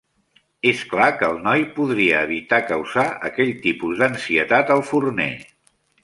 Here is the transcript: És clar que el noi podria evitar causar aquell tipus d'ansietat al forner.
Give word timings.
És 0.69 0.79
clar 0.93 1.09
que 1.17 1.27
el 1.33 1.37
noi 1.47 1.65
podria 1.75 2.23
evitar 2.29 2.59
causar 2.71 3.03
aquell 3.29 3.51
tipus 3.69 4.01
d'ansietat 4.03 4.73
al 4.77 4.83
forner. 4.93 5.29